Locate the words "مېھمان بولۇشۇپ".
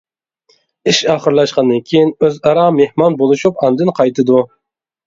2.81-3.67